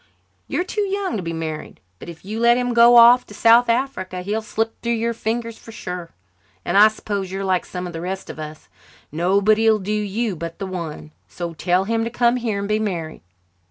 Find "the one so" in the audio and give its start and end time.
10.57-11.53